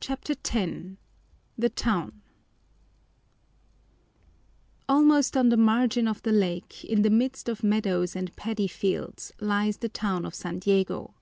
[0.00, 0.66] CHAPTER X
[1.58, 2.22] The Town
[4.88, 9.34] Almost on the margin of the lake, in the midst of meadows and paddy fields,
[9.38, 11.12] lies the town of San Diego.